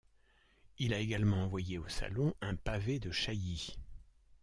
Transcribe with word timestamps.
Il 0.79 0.95
a 0.95 0.97
également 0.99 1.43
envoyé 1.43 1.77
au 1.77 1.87
salon 1.87 2.33
un 2.41 2.55
pavé 2.55 2.97
de 2.97 3.11
Chailly. 3.11 3.77